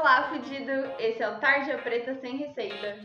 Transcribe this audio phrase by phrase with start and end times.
[0.00, 0.70] Olá, pedido!
[0.96, 2.98] Esse é o Tarja Preta Sem Receita.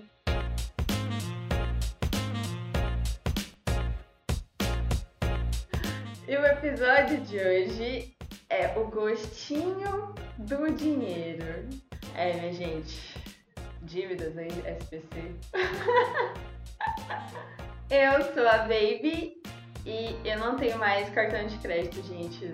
[6.27, 8.15] E o episódio de hoje
[8.47, 11.67] é o gostinho do dinheiro.
[12.15, 13.19] É, minha gente,
[13.81, 15.33] dívidas aí, SPC.
[17.89, 19.41] eu sou a Baby
[19.83, 22.51] e eu não tenho mais cartão de crédito, gente.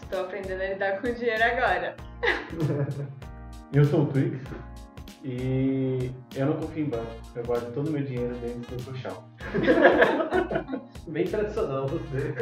[0.00, 1.96] Estou aprendendo a lidar com dinheiro agora.
[3.72, 4.36] Eu sou o Twix
[5.22, 7.06] e eu não confio em banco.
[7.36, 9.24] Eu guardo todo o meu dinheiro dentro do colchão.
[11.06, 12.34] Bem tradicional você.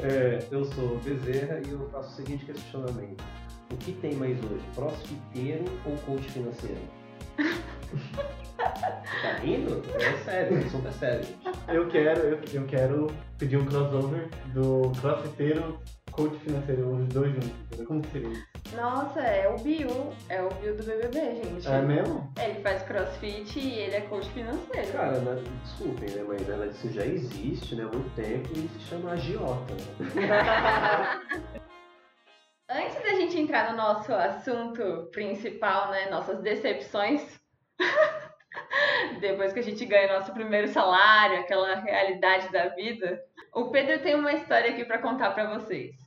[0.00, 3.24] É, eu sou o Bezerra e eu faço o seguinte questionamento.
[3.72, 4.64] O que tem mais hoje?
[4.76, 6.80] Crossfiteiro ou coach financeiro?
[8.56, 9.82] tá rindo?
[9.96, 11.26] É sério, o assunto é sério.
[11.66, 15.80] Eu quero, eu, eu quero pedir um crossover do crossfiteiro
[16.12, 17.86] coach financeiro, os dois juntos.
[17.86, 18.55] Como que seria isso?
[18.74, 20.12] Nossa, é o Bill.
[20.28, 21.68] É o Bill do BBB, gente.
[21.68, 22.32] É mesmo?
[22.42, 24.92] Ele faz crossfit e ele é coach financeiro.
[24.92, 26.24] Cara, né, desculpem, né?
[26.26, 29.74] Mas ela, isso já existe né, há muito tempo e se chama agiota.
[29.74, 31.60] Né?
[32.68, 36.10] Antes da gente entrar no nosso assunto principal, né?
[36.10, 37.40] Nossas decepções.
[39.20, 43.20] Depois que a gente ganha nosso primeiro salário, aquela realidade da vida.
[43.54, 46.05] O Pedro tem uma história aqui pra contar pra vocês.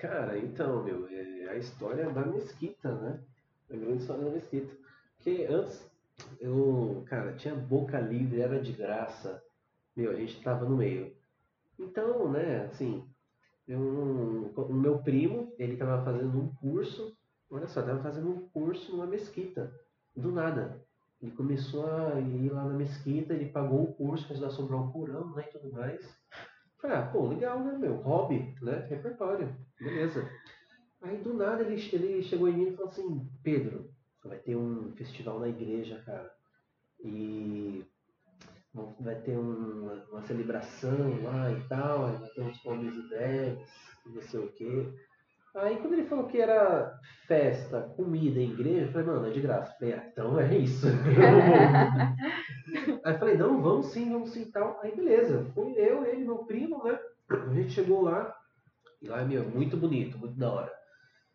[0.00, 3.20] Cara, então, meu, é a história da mesquita, né?
[3.70, 4.74] A grande história da mesquita.
[5.14, 5.86] Porque antes,
[6.40, 9.42] eu, cara, tinha boca livre, era de graça.
[9.94, 11.14] Meu, a gente tava no meio.
[11.78, 13.06] Então, né, assim,
[13.68, 13.78] eu,
[14.56, 17.14] o meu primo, ele tava fazendo um curso,
[17.50, 19.70] olha só, tava fazendo um curso numa mesquita,
[20.16, 20.82] do nada.
[21.20, 24.90] Ele começou a ir lá na mesquita, ele pagou o curso, fez a sobrar um
[24.90, 26.00] Corão, né, e tudo mais.
[26.80, 27.96] Falei, ah, pô, legal, né, meu?
[27.96, 28.86] Hobby, né?
[28.88, 29.54] Repertório.
[29.80, 30.28] Beleza.
[31.02, 33.90] Aí do nada ele, ele chegou em mim e falou assim, Pedro,
[34.24, 36.30] vai ter um festival na igreja, cara.
[37.02, 37.84] E
[39.00, 43.00] vai ter uma, uma celebração lá e tal, aí vai ter uns homens e
[44.06, 44.92] e não sei o quê.
[45.54, 46.96] Aí quando ele falou que era
[47.26, 49.72] festa, comida igreja, eu falei, mano, é de graça.
[49.72, 50.86] Eu falei, ah, então é isso.
[53.04, 54.78] Aí falei, não, vamos sim, vamos sim e tal.
[54.82, 56.98] Aí beleza, fui eu, ele, meu primo, né?
[57.30, 58.32] A gente chegou lá,
[59.00, 60.72] e lá, meu, muito bonito, muito da hora.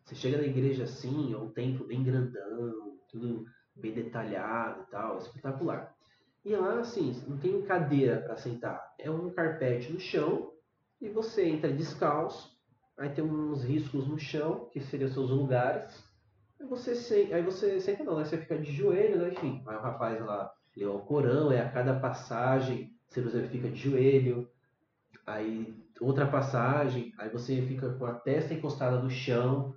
[0.04, 3.44] Você chega na igreja assim, é um templo bem grandão, tudo
[3.74, 5.94] bem detalhado e tal, espetacular.
[6.44, 10.52] E lá, assim, não tem cadeira para sentar, é um carpete no chão,
[11.00, 12.56] e você entra descalço,
[12.96, 16.04] aí tem uns riscos no chão, que seriam seus lugares.
[16.58, 18.24] Aí você, aí você senta não, né?
[18.24, 19.32] Você fica de joelho, né?
[19.32, 23.76] Enfim, aí o rapaz lá leu o Corão, é a cada passagem você fica de
[23.76, 24.48] joelho,
[25.26, 29.74] aí outra passagem, aí você fica com a testa encostada no chão,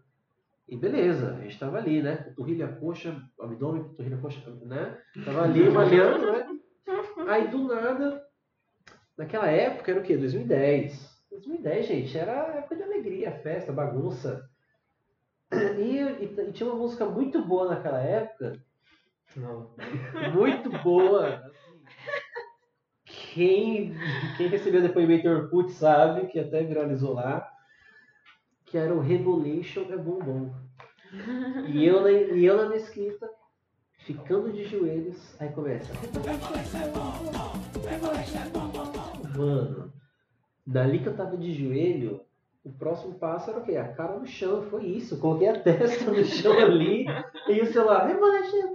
[0.67, 2.17] e beleza, a gente tava ali, né?
[2.17, 4.97] Panturrilha, coxa, abdômen, panturrilha, coxa, né?
[5.25, 6.45] Tava ali malhando, né?
[7.27, 8.23] Aí do nada,
[9.17, 10.15] naquela época era o quê?
[10.17, 11.17] 2010.
[11.31, 14.47] 2010, gente, era época de alegria, festa, bagunça.
[15.51, 18.59] E, e- e tinha uma música muito boa naquela época,
[19.35, 19.71] Não.
[20.33, 21.51] muito boa.
[23.33, 23.93] Quem,
[24.37, 27.47] quem recebeu depoimento do Orkut sabe, que até viralizou lá,
[28.65, 30.53] que era o Revolution é Bombom.
[31.67, 33.29] E eu, na, e eu na mesquita,
[33.99, 35.91] ficando de joelhos, aí começa.
[39.35, 39.93] Mano,
[40.65, 42.21] dali que eu tava de joelho,
[42.69, 43.75] o próximo passo era o quê?
[43.77, 45.19] A cara no chão, foi isso.
[45.19, 47.05] Coloquei a testa no chão ali
[47.47, 48.07] e o celular,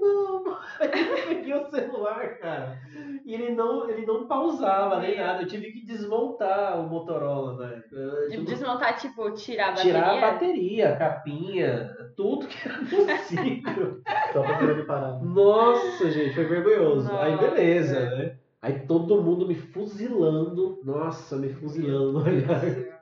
[0.00, 0.56] Bombom.
[0.80, 2.78] Aí eu peguei o celular, cara.
[3.24, 5.42] E ele não, ele não pausava nem nada.
[5.42, 7.84] Eu tive que desmontar o Motorola, velho.
[7.92, 9.92] Eu que desmontar, tipo, tirar a bateria.
[9.92, 14.00] Tirar a bateria, a capinha, tudo que era possível.
[14.32, 15.22] Só pra me parar.
[15.22, 17.10] Nossa, gente, foi vergonhoso.
[17.16, 17.48] Aí Nossa.
[17.48, 18.36] beleza, né?
[18.60, 20.80] Aí todo mundo me fuzilando.
[20.82, 22.93] Nossa, me fuzilando no olhar.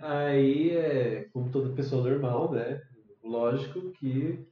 [0.00, 2.82] Aí, é, como toda pessoa normal, né?
[3.22, 4.46] Lógico que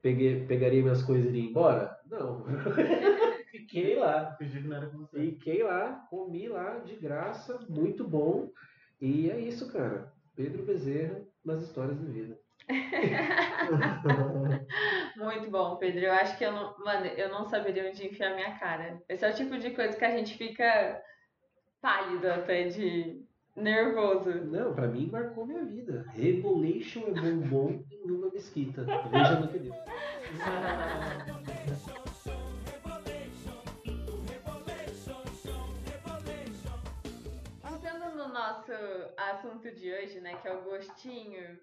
[0.00, 1.98] peguei, pegaria minhas coisas e iria embora?
[2.08, 2.44] Não.
[3.50, 4.34] Fiquei lá.
[4.38, 5.18] Fingi que não era com você.
[5.18, 8.50] Fiquei lá, comi lá de graça, muito bom.
[9.00, 10.12] E é isso, cara.
[10.34, 12.38] Pedro Bezerra nas histórias de vida.
[15.16, 16.00] Muito bom, Pedro.
[16.00, 16.76] Eu acho que eu não.
[16.78, 19.00] Mano, eu não saberia onde enfiar minha cara.
[19.08, 21.02] Esse é o tipo de coisa que a gente fica
[21.80, 23.24] pálido até de
[23.56, 24.30] nervoso.
[24.44, 26.04] Não, pra mim marcou minha vida.
[26.10, 28.84] Revolution é bombom em uma mesquita.
[29.10, 29.72] Veja no que deu.
[37.62, 38.72] Voltando no nosso
[39.16, 41.58] assunto de hoje, né, que é o gostinho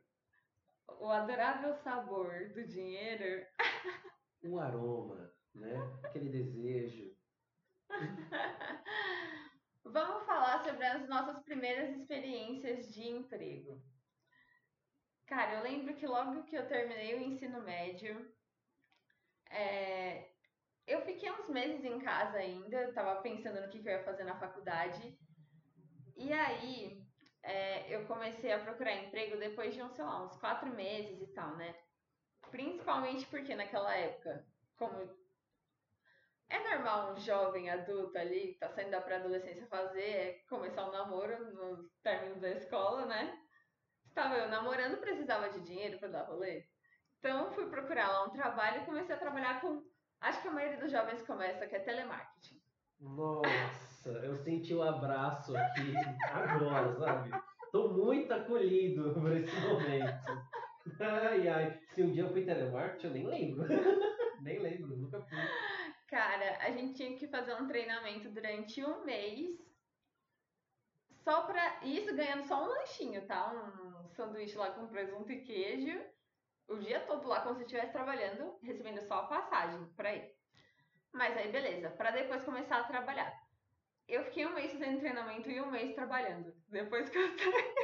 [1.00, 3.46] o adorável sabor do dinheiro.
[4.44, 5.76] O aroma, né?
[6.04, 7.14] Aquele desejo.
[9.86, 13.82] Vamos falar sobre as nossas primeiras experiências de emprego.
[15.28, 18.34] Cara, eu lembro que logo que eu terminei o ensino médio,
[19.50, 20.32] é,
[20.88, 24.24] eu fiquei uns meses em casa ainda, tava pensando no que, que eu ia fazer
[24.24, 25.18] na faculdade.
[26.16, 27.06] E aí,
[27.44, 31.28] é, eu comecei a procurar emprego depois de uns, sei lá, uns quatro meses e
[31.34, 31.76] tal, né?
[32.50, 34.46] Principalmente porque naquela época,
[34.78, 35.23] como
[36.50, 40.92] é normal um jovem adulto ali, que tá saindo da pré-adolescência fazer, é começar um
[40.92, 43.38] namoro no término da escola, né?
[44.06, 46.66] Estava eu namorando, precisava de dinheiro para dar rolê.
[47.20, 49.82] Então fui procurar lá um trabalho e comecei a trabalhar com.
[50.22, 52.62] Acho que a maioria dos jovens começa, que é telemarketing.
[53.00, 55.94] Nossa, eu senti o um abraço aqui
[56.32, 57.32] agora, sabe?
[57.72, 60.44] Tô muito acolhido por esse momento.
[61.00, 61.80] Ai, ai.
[61.90, 63.66] Se um dia eu fui telemarketing, eu nem lembro.
[64.42, 65.38] nem lembro, nunca fui.
[66.14, 69.58] Cara, a gente tinha que fazer um treinamento durante um mês.
[71.24, 71.80] Só pra.
[71.84, 73.52] Isso ganhando só um lanchinho, tá?
[73.52, 76.00] Um sanduíche lá com presunto e queijo.
[76.68, 80.36] O dia todo lá, como se estivesse trabalhando, recebendo só a passagem pra ir.
[81.12, 81.90] Mas aí, beleza.
[81.90, 83.34] Pra depois começar a trabalhar.
[84.08, 86.54] Eu fiquei um mês fazendo treinamento e um mês trabalhando.
[86.70, 87.76] Depois que eu saí.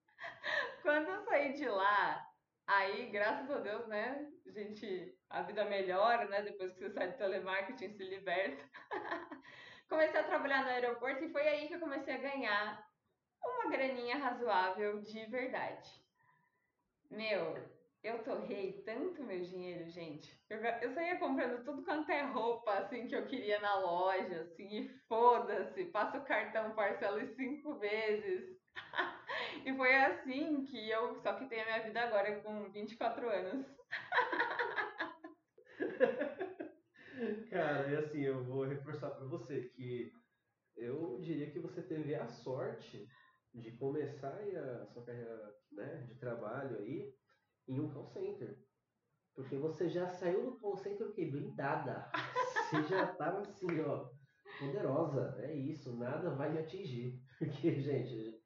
[0.80, 2.27] Quando eu saí de lá,
[2.68, 7.16] Aí, graças a Deus, né, gente, a vida melhora, né, depois que você sai do
[7.16, 8.62] telemarketing, se liberta.
[9.88, 12.86] comecei a trabalhar no aeroporto e foi aí que eu comecei a ganhar
[13.42, 15.90] uma graninha razoável de verdade.
[17.10, 17.56] Meu,
[18.02, 20.38] eu torrei tanto meu dinheiro, gente.
[20.50, 24.68] Eu, eu saía comprando tudo quanto é roupa, assim, que eu queria na loja, assim,
[24.68, 28.58] e foda-se, passa o cartão, parcela cinco vezes.
[29.64, 33.66] e foi assim que eu só que tenho a minha vida agora com 24 anos.
[37.50, 40.12] Cara, e assim, eu vou reforçar para você que
[40.76, 43.08] eu diria que você teve a sorte
[43.52, 47.12] de começar a sua carreira né, de trabalho aí
[47.66, 48.56] em um call center.
[49.34, 52.10] Porque você já saiu do call center que blindada.
[52.70, 54.08] Você já estava assim, ó,
[54.58, 55.36] poderosa.
[55.40, 57.20] É isso, nada vai me atingir.
[57.38, 58.37] Porque, gente,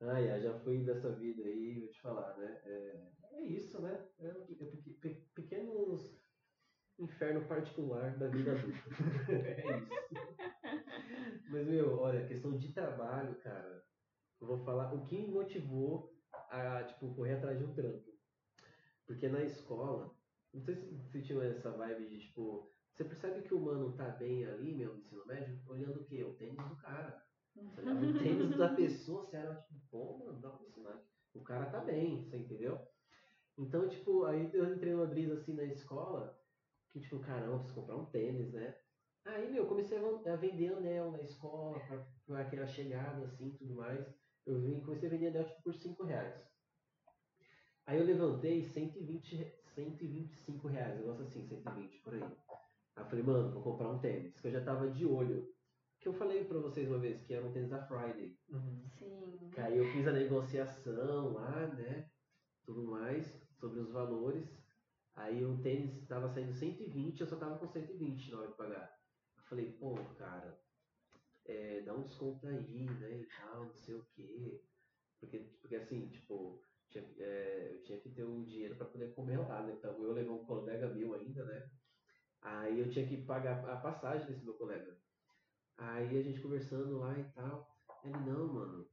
[0.00, 2.60] Ai, ai, já fui dessa vida aí, vou te falar, né?
[2.64, 4.06] É, é isso, né?
[4.18, 6.22] É, é, pequenos
[6.98, 8.78] inferno particular da vida adulta.
[9.32, 9.90] é isso.
[11.50, 13.84] Mas, meu, olha, questão de trabalho, cara,
[14.40, 16.14] eu vou falar o que me motivou
[16.50, 18.16] a, tipo, correr atrás de um trampo.
[19.06, 20.14] Porque na escola,
[20.52, 24.08] não sei se você tinha essa vibe de, tipo, você percebe que o mano tá
[24.08, 26.24] bem ali, meu, no ensino médio, olhando o quê?
[26.24, 27.25] O tênis do cara.
[27.56, 31.02] O tênis da pessoa, você era tipo, pô, mano, dá pra ensinar.
[31.34, 32.78] O cara tá bem, você entendeu?
[33.56, 36.38] Então, tipo, aí eu entrei numa brisa assim na escola,
[36.90, 38.76] que tipo, caramba, preciso comprar um tênis, né?
[39.24, 44.06] Aí, meu, comecei a vender anel na escola, pra, pra aquela chegada assim tudo mais.
[44.44, 46.46] Eu vim, comecei a vender anel tipo por 5 reais.
[47.86, 52.22] Aí eu levantei 120, 125 reais, negócio assim, 120 por aí.
[52.22, 55.55] Aí eu falei, mano, vou comprar um tênis, que eu já tava de olho
[56.06, 58.38] que eu falei para vocês uma vez, que era um tênis da Friday.
[58.48, 58.88] Uhum.
[58.96, 59.50] Sim.
[59.52, 62.08] Que aí eu fiz a negociação lá, né?
[62.64, 63.26] Tudo mais,
[63.58, 64.48] sobre os valores.
[65.16, 68.96] Aí o tênis estava saindo 120, eu só tava com 120 na hora de pagar.
[69.36, 70.56] Eu falei, pô, cara,
[71.44, 73.22] é, dá um desconto aí, né?
[73.22, 74.62] E tal, não sei o quê.
[75.18, 79.38] Porque, porque assim, tipo, tinha, é, eu tinha que ter o dinheiro para poder comer
[79.38, 79.74] lá, né?
[79.76, 81.68] Então eu levei um colega meu ainda, né?
[82.42, 84.96] Aí eu tinha que pagar a passagem desse meu colega.
[85.78, 87.68] Aí a gente conversando lá e tal.
[88.04, 88.88] Ele, não, mano,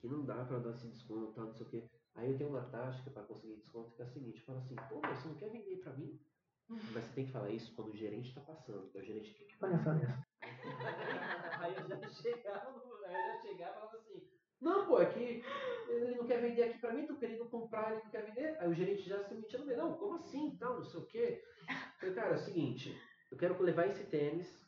[0.00, 1.90] que não dá pra dar esse desconto, tal, não sei o quê.
[2.14, 5.00] Aí eu tenho uma tática para conseguir desconto que é a seguinte, fala assim, pô,
[5.00, 6.20] você não quer vender pra mim?
[6.68, 9.44] Mas você tem que falar isso quando o gerente tá passando, porque o gerente quer
[9.44, 10.26] que palhaçada essa.
[11.62, 14.22] aí eu já chegava, aí eu já chegava e falava assim,
[14.60, 15.42] não, pô, é que
[15.88, 18.56] ele não quer vender aqui pra mim, tô querendo comprar, ele não quer vender.
[18.58, 21.06] Aí o gerente já se metia no meio, não, como assim, tal, não sei o
[21.06, 21.44] quê.
[21.68, 22.98] Eu falei, cara, é o seguinte,
[23.30, 24.65] eu quero levar esse tênis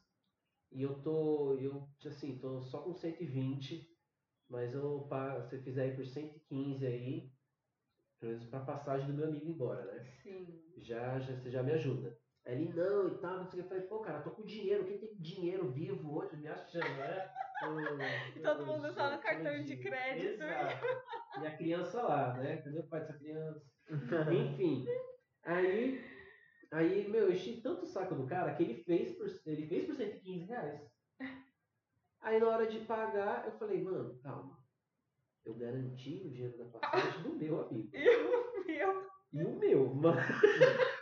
[0.71, 3.89] e eu tô, eu, assim, tô só com 120,
[4.49, 5.09] mas eu,
[5.49, 7.33] se fizer aí por 115 aí,
[8.19, 10.05] pelo menos pra passagem do meu amigo embora, né?
[10.23, 10.63] Sim.
[10.77, 12.19] Já, já, você já me ajuda.
[12.47, 13.67] Aí ele, não, e tal, não sei o que.
[13.67, 17.31] Eu falei, pô, cara, tô com dinheiro, quem tem dinheiro vivo hoje me achando, né?
[17.61, 20.45] Eu, Todo mundo só no cartão de crédito.
[20.45, 20.87] Exato.
[21.43, 22.59] E a criança lá, né?
[22.59, 23.67] Cadê o pai dessa criança?
[24.33, 24.87] Enfim.
[25.43, 26.01] Aí
[26.71, 29.87] Aí, meu, eu enchi tanto o saco do cara que ele fez por, ele fez
[29.87, 30.81] por 115 reais.
[32.21, 34.59] Aí na hora de pagar, eu falei, mano, calma.
[35.47, 37.89] Eu garanti o dinheiro da passagem do meu amigo.
[38.67, 39.09] meu.
[39.33, 40.21] E o meu, mano.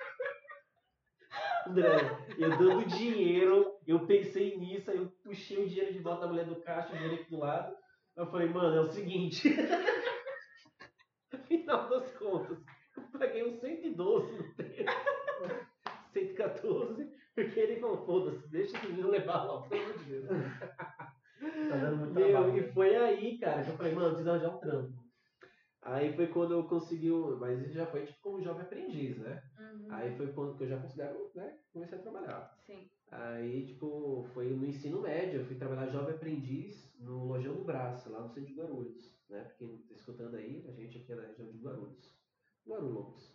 [1.67, 1.97] André,
[2.39, 6.47] eu dando dinheiro, eu pensei nisso, aí eu puxei o dinheiro de volta da mulher
[6.47, 7.77] do caixa, o dinheiro aqui do lado.
[8.17, 9.49] Eu falei, mano, é o seguinte.
[11.49, 12.63] Final das contas,
[12.97, 14.55] eu paguei uns 112
[16.49, 16.97] preço.
[16.97, 20.27] 114, porque ele falou, foda-se, deixa esse menino levar lá, pelo amor de Deus.
[20.29, 22.59] Tá dando muito Meu, trabalho.
[22.59, 25.07] e foi aí, cara, que eu falei, mano, eu preciso arranjar um trampo.
[25.83, 29.41] Aí foi quando eu consegui, um- mas isso já foi tipo como jovem aprendiz, né?
[29.59, 29.87] Uhum.
[29.91, 32.57] Aí foi quando que eu já considero, né, comecei a trabalhar.
[32.67, 32.89] Sim.
[33.09, 38.11] Aí, tipo, foi no ensino médio, eu fui trabalhar jovem aprendiz no Lojão do Braço,
[38.11, 39.43] lá no centro de Guarulhos, né?
[39.45, 42.13] Pra quem tá escutando aí, a gente aqui é na região de Guarulhos.
[42.67, 43.33] Guarulhos.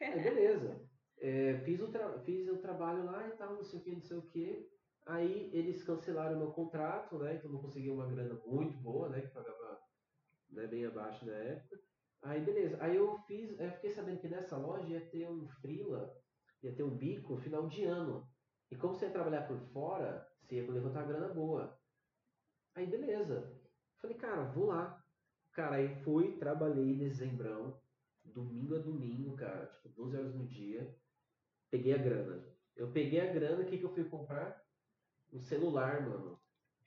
[0.00, 0.80] Aí, beleza.
[1.20, 1.88] É, fiz, o
[2.24, 4.70] fiz o trabalho lá e tal, não sei o que, não sei o que.
[5.06, 7.34] Aí eles cancelaram meu contrato, né?
[7.34, 9.20] Então não consegui uma grana muito boa, né?
[9.20, 9.80] Que pagava
[10.50, 11.80] né, bem abaixo na época.
[12.22, 12.78] Aí beleza.
[12.80, 16.14] Aí eu fiz, eu fiquei sabendo que nessa loja ia ter um freela,
[16.62, 18.28] ia ter um bico final de ano.
[18.70, 21.78] E como você ia trabalhar por fora, você ia levantar grana boa.
[22.74, 23.58] Aí beleza.
[24.00, 25.02] Falei, cara, vou lá.
[25.52, 27.80] Cara, aí fui, trabalhei em dezembrão,
[28.24, 30.96] domingo a domingo, cara, tipo 12 horas no dia.
[31.70, 32.44] Peguei a grana.
[32.76, 34.62] Eu peguei a grana, o que, que eu fui comprar?
[35.32, 36.40] Um celular, mano.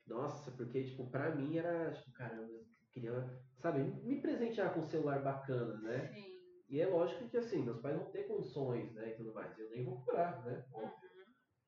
[0.05, 4.85] Nossa, porque, tipo, pra mim era, tipo, caramba, eu queria, sabe, me presentear com um
[4.85, 6.07] celular bacana, né?
[6.13, 6.33] Sim.
[6.69, 9.57] E é lógico que, assim, meus pais vão ter condições, né, e tudo mais.
[9.57, 10.65] Eu nem vou comprar, né?
[10.73, 11.09] Óbvio.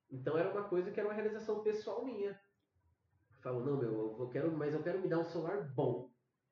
[0.10, 2.30] Então era uma coisa que era uma realização pessoal minha.
[2.32, 6.12] Eu falo, não, meu, eu quero, mas eu quero me dar um celular bom,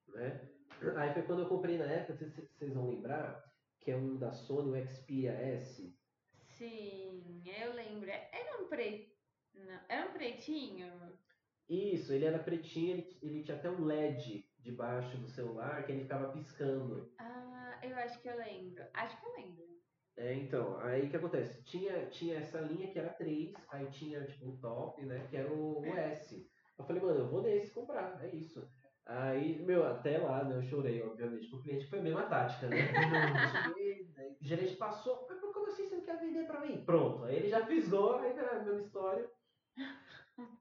[0.09, 0.49] né?
[0.95, 3.43] Aí foi quando eu comprei na época, não sei se vocês vão lembrar,
[3.79, 5.95] que é um da Sony, o Xperia S.
[6.63, 8.09] Sim, eu lembro.
[8.09, 9.13] Era um pre...
[9.53, 10.87] Não, era um pretinho?
[11.67, 16.03] Isso, ele era pretinho, ele, ele tinha até um LED debaixo do celular que ele
[16.03, 17.13] ficava piscando.
[17.19, 18.81] Ah, eu acho que eu lembro.
[18.93, 19.65] Acho que eu lembro.
[20.15, 21.61] É, então, aí o que acontece?
[21.63, 25.51] Tinha, tinha essa linha que era 3, aí tinha tipo o top, né, que era
[25.51, 26.49] o, o S.
[26.79, 28.65] Eu falei, mano, eu vou nesse comprar, é isso.
[29.05, 32.77] Aí, meu, até lá, né, eu chorei, obviamente, pro cliente, foi a mesma tática, né?
[34.15, 35.25] Né, o gerente passou,
[36.03, 36.83] quer vender pra mim?
[36.85, 39.29] Pronto, aí ele já fisgou, aí era a mesma história.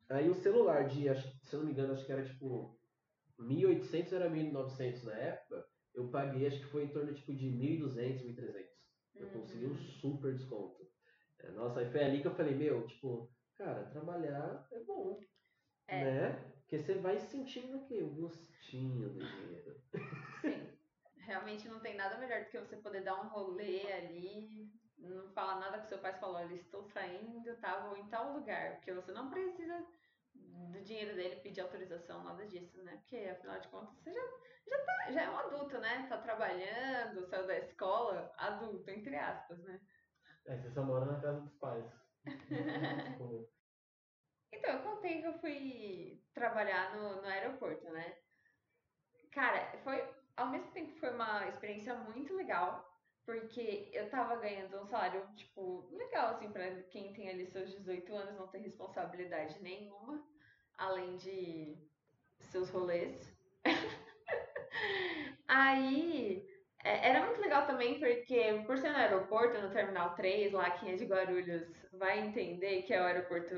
[0.09, 2.79] Aí o celular de, acho- se eu não me engano, acho que era tipo
[3.39, 8.23] 1.800 era 1.900 na época, eu paguei, acho que foi em torno tipo de 1.200,
[8.23, 8.71] 1.300.
[9.15, 9.77] Eu consegui um Uhum.
[9.77, 10.87] super desconto.
[11.41, 15.19] É, Nossa, aí foi ali que eu falei, meu, tipo, cara, trabalhar é bom.
[15.89, 16.05] É.
[16.05, 16.53] Né?
[16.61, 18.03] Porque você vai sentindo o quê?
[18.03, 19.77] O gostinho do dinheiro.
[20.41, 20.69] Sim.
[21.17, 24.71] Realmente não tem nada melhor do que você poder dar um rolê ali,
[25.03, 28.77] não falar nada que seu pai falou, olha, estou saindo, tá, vou em tal lugar,
[28.77, 29.87] porque você não precisa
[30.35, 32.97] do dinheiro dele pedir autorização, nada disso, né?
[32.97, 34.23] Porque afinal de contas você já,
[34.69, 36.07] já, tá, já é um adulto, né?
[36.09, 39.81] Tá trabalhando, saiu da escola, adulto, entre aspas, né?
[40.47, 41.85] É, você só mora na casa dos pais.
[44.55, 48.19] Então, eu contei que eu fui trabalhar no, no aeroporto, né?
[49.33, 50.07] Cara, foi.
[50.37, 52.92] Ao mesmo tempo foi uma experiência muito legal,
[53.25, 58.15] porque eu tava ganhando um salário, tipo, legal, assim, pra quem tem ali seus 18
[58.15, 60.25] anos, não tem responsabilidade nenhuma,
[60.77, 61.77] além de
[62.41, 63.33] seus rolês.
[65.49, 66.45] Aí.
[66.85, 70.93] é, Era muito legal também porque, por ser no aeroporto, no Terminal 3, lá quem
[70.93, 73.55] é de Guarulhos vai entender que é o aeroporto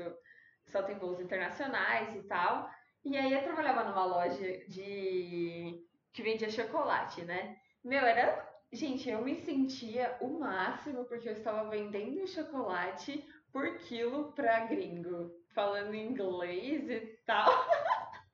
[0.65, 2.69] só tem voos internacionais e tal.
[3.03, 7.57] E aí eu trabalhava numa loja de que vendia chocolate, né?
[7.83, 8.44] Meu, era.
[8.71, 15.31] Gente, eu me sentia o máximo porque eu estava vendendo chocolate por quilo pra gringo,
[15.53, 17.45] falando inglês e tal.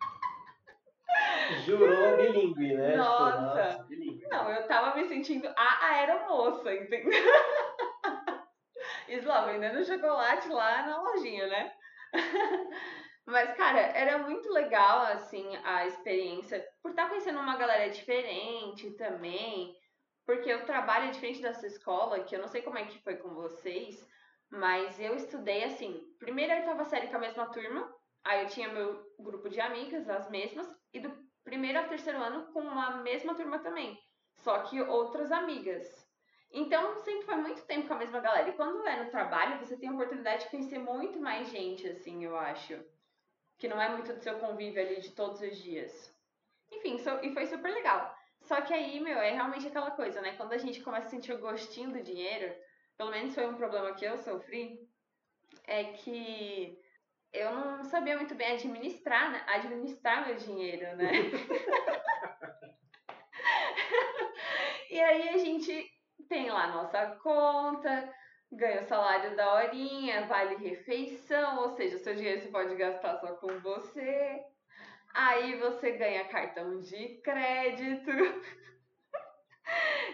[1.65, 2.91] Jurou bilíngue, né?
[2.91, 3.87] Tipo, Nossa.
[4.31, 7.11] Não, eu tava me sentindo a aeromoça, entendeu?
[9.07, 11.71] Isso lá, vendendo chocolate lá na lojinha, né?
[13.25, 16.65] Mas, cara, era muito legal, assim, a experiência.
[16.81, 19.75] Por estar conhecendo uma galera diferente também.
[20.31, 23.17] Porque o trabalho diferente da sua escola, que eu não sei como é que foi
[23.17, 24.09] com vocês.
[24.49, 27.93] Mas eu estudei, assim, primeiro eu oitava série com a mesma turma.
[28.23, 30.73] Aí eu tinha meu grupo de amigas, as mesmas.
[30.93, 33.99] E do primeiro ao terceiro ano com a mesma turma também.
[34.37, 35.85] Só que outras amigas.
[36.49, 38.47] Então, sempre foi muito tempo com a mesma galera.
[38.47, 42.23] E quando é no trabalho, você tem a oportunidade de conhecer muito mais gente, assim,
[42.23, 42.81] eu acho.
[43.59, 46.17] Que não é muito do seu convívio ali de todos os dias.
[46.71, 48.15] Enfim, so- e foi super legal.
[48.51, 50.33] Só que aí, meu, é realmente aquela coisa, né?
[50.35, 52.53] Quando a gente começa a sentir o gostinho do dinheiro,
[52.97, 54.77] pelo menos foi um problema que eu sofri,
[55.65, 56.77] é que
[57.31, 59.41] eu não sabia muito bem administrar, né?
[59.47, 61.11] Administrar meu dinheiro, né?
[64.89, 65.89] E aí a gente
[66.27, 68.13] tem lá nossa conta,
[68.51, 73.33] ganha o salário da horinha, vale refeição, ou seja, seu dinheiro você pode gastar só
[73.37, 74.43] com você.
[75.13, 78.11] Aí você ganha cartão de crédito.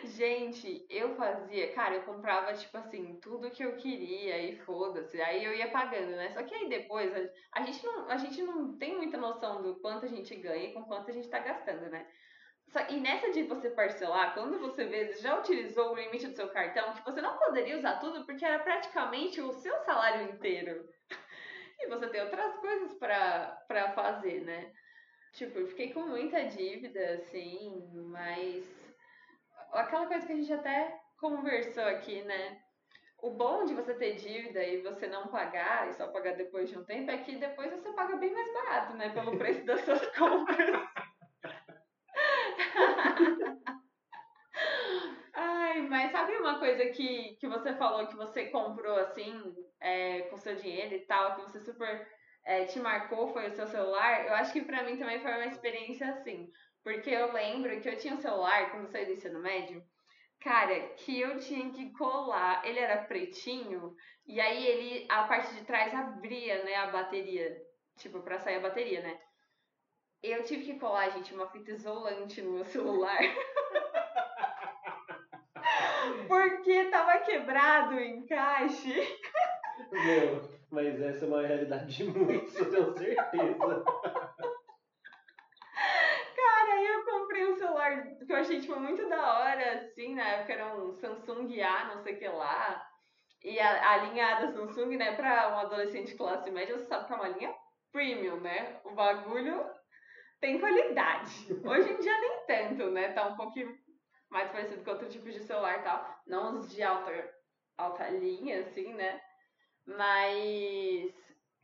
[0.03, 5.19] Gente, eu fazia, cara, eu comprava, tipo assim, tudo que eu queria e foda-se.
[5.21, 6.31] Aí eu ia pagando, né?
[6.31, 9.79] Só que aí depois a, a, gente não, a gente não tem muita noção do
[9.79, 12.07] quanto a gente ganha e com quanto a gente tá gastando, né?
[12.69, 16.49] Só, e nessa de você parcelar, quando você vê, já utilizou o limite do seu
[16.49, 20.87] cartão, que você não poderia usar tudo porque era praticamente o seu salário inteiro.
[21.79, 24.73] E você tem outras coisas para fazer, né?
[25.33, 28.65] Tipo, eu fiquei com muita dívida, assim, mas
[29.71, 32.59] aquela coisa que a gente até conversou aqui, né?
[33.19, 36.77] O bom de você ter dívida e você não pagar, e só pagar depois de
[36.77, 39.09] um tempo, é que depois você paga bem mais barato, né?
[39.09, 40.87] Pelo preço das suas compras.
[45.33, 50.37] Ai, mas sabe uma coisa que, que você falou que você comprou assim, é, com
[50.37, 52.07] seu dinheiro e tal, que você super
[52.47, 54.25] é, te marcou foi o seu celular?
[54.25, 56.49] Eu acho que pra mim também foi uma experiência assim.
[56.81, 59.83] Porque eu lembro que eu tinha um celular quando saí do ensino médio,
[60.39, 62.65] cara, que eu tinha que colar.
[62.65, 63.93] Ele era pretinho,
[64.25, 67.61] e aí ele, a parte de trás abria, né, a bateria.
[67.97, 69.19] Tipo, pra sair a bateria, né?
[70.23, 73.19] Eu tive que colar, gente, uma fita isolante no meu celular.
[76.29, 78.93] Porque tava quebrado o encaixe.
[79.91, 83.83] Meu, mas essa é uma realidade de muitos, eu tenho certeza.
[86.35, 90.53] Cara, eu comprei um celular que eu achei, tipo, muito da hora, assim, na época
[90.53, 92.85] era um Samsung A, não sei o que lá.
[93.43, 97.13] E a, a linha da Samsung, né, pra um adolescente classe média, você sabe que
[97.13, 97.55] é uma linha
[97.91, 98.79] premium, né?
[98.83, 99.65] O bagulho
[100.39, 101.47] tem qualidade.
[101.65, 103.13] Hoje em dia nem tanto, né?
[103.13, 103.75] Tá um pouquinho
[104.29, 106.21] mais parecido com outro tipo de celular e tal.
[106.27, 107.11] Não os de alta,
[107.77, 109.21] alta linha, assim, né?
[109.87, 111.13] Mas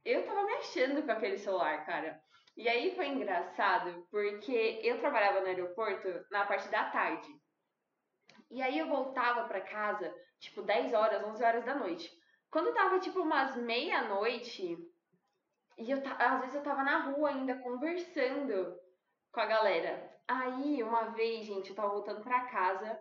[0.06, 2.22] eu tava me achando com aquele celular, cara.
[2.56, 7.28] E aí foi engraçado, porque eu trabalhava no aeroporto na parte da tarde.
[8.50, 12.10] E aí eu voltava para casa, tipo, 10 horas, 11 horas da noite.
[12.50, 14.78] Quando tava, tipo, umas meia-noite,
[15.78, 18.78] e eu, às vezes eu tava na rua ainda conversando
[19.32, 20.12] com a galera.
[20.28, 23.00] Aí, uma vez, gente, eu tava voltando pra casa,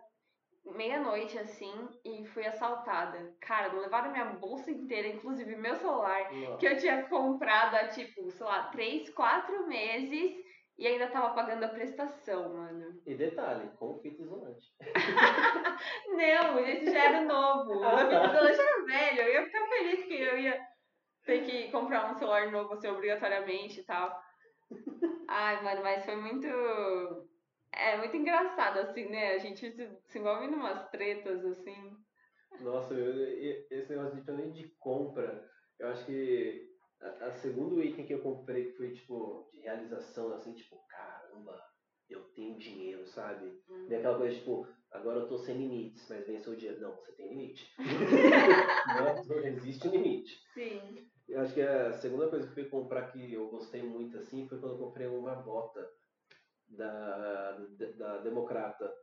[0.65, 1.73] meia-noite assim,
[2.05, 3.35] e fui assaltada.
[3.41, 6.57] Cara, não levaram minha bolsa inteira, inclusive meu celular, Nossa.
[6.57, 10.31] que eu tinha comprado há tipo, sei lá, três, quatro meses
[10.77, 13.01] e ainda tava pagando a prestação, mano.
[13.05, 14.65] E detalhe, com fita isolante.
[16.09, 17.79] Não, esse já era novo.
[17.79, 18.21] O Ah, tá.
[18.29, 19.21] fita isolante era velho.
[19.21, 20.59] Eu ia ficar feliz que eu ia
[21.25, 24.17] ter que comprar um celular novo, assim, obrigatoriamente e tal.
[25.29, 26.47] Ai, mano, mas foi muito.
[27.75, 29.33] É muito engraçado, assim, né?
[29.33, 31.95] A gente se, se envolve em umas tretas, assim.
[32.61, 36.69] Nossa, eu- eu- esse negócio de também de compra, eu acho que
[37.01, 41.59] a, a segundo item que eu comprei que foi tipo de realização, assim, tipo, caramba,
[42.09, 43.59] eu tenho dinheiro, sabe?
[43.69, 43.87] Hum.
[43.87, 46.79] Vem aquela coisa tipo, agora eu tô sem limites, mas venceu o dinheiro.
[46.79, 47.73] Não, você tem limite.
[49.37, 49.47] né?
[49.47, 50.39] Existe limite.
[50.53, 51.09] Sim.
[51.27, 54.47] Eu acho que a segunda coisa que eu fui comprar que eu gostei muito assim
[54.47, 55.89] foi quando eu comprei uma bota
[56.75, 57.57] da,
[57.97, 58.93] da, Democrata.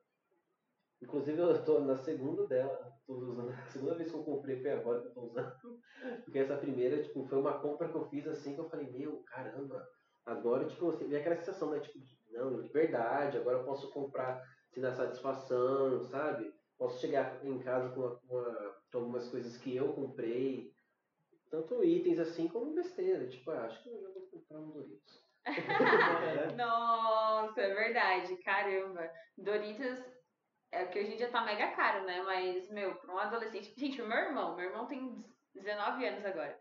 [1.03, 4.73] Inclusive eu tô na segunda dela, tô usando, a segunda vez que eu comprei foi
[4.73, 5.81] agora que eu tô usando.
[6.25, 9.23] Porque essa primeira, tipo, foi uma compra que eu fiz assim que eu falei, meu,
[9.25, 9.89] caramba,
[10.27, 11.81] agora, tipo, você vê aquela sensação, né?
[11.81, 11.99] Tipo,
[12.31, 16.55] não, liberdade, agora eu posso comprar sem dar satisfação, sabe?
[16.79, 20.73] Posso chegar em casa com, uma- com uma- com algumas coisas que eu comprei,
[21.51, 23.27] tanto itens assim como besteira.
[23.27, 25.20] Tipo, ah, acho que eu já vou comprar um Doritos.
[25.47, 25.51] É.
[26.57, 28.37] Nossa, é verdade.
[28.39, 29.11] Caramba.
[29.37, 29.99] Doritos
[30.73, 32.23] é que hoje em dia tá mega caro, né?
[32.23, 33.75] Mas, meu, pra um adolescente.
[33.77, 35.25] Gente, o meu irmão, meu irmão tem
[35.55, 36.59] 19 anos agora.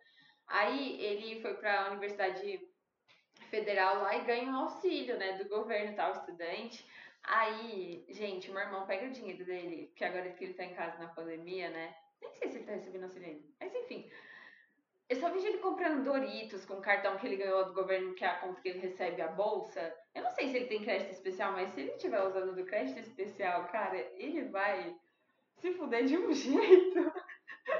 [0.48, 2.60] Aí ele foi pra Universidade
[3.50, 5.34] Federal lá e ganha um auxílio, né?
[5.34, 6.86] Do governo e tal, estudante.
[7.24, 10.74] Aí, gente, o meu irmão pega o dinheiro dele, que agora que ele tá em
[10.74, 11.96] casa na pandemia, né?
[12.22, 13.48] Nem sei se ele tá recebendo auxílio ainda.
[13.60, 14.10] Mas enfim.
[15.10, 18.24] Eu só vejo ele comprando Doritos com o cartão que ele ganhou do governo, que
[18.24, 19.92] é a conta que ele recebe a bolsa.
[20.14, 23.00] Eu não sei se ele tem crédito especial, mas se ele estiver usando do crédito
[23.00, 24.96] especial, cara, ele vai
[25.58, 27.12] se fuder de um jeito.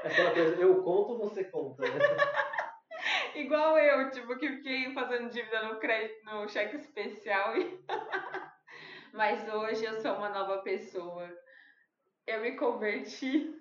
[0.02, 1.98] Aquela coisa, eu conto, você conta, né?
[3.36, 7.56] Igual eu, tipo, que fiquei fazendo dívida no crédito, no cheque especial.
[7.56, 7.80] E...
[9.14, 11.30] mas hoje eu sou uma nova pessoa.
[12.26, 13.54] Eu me converti.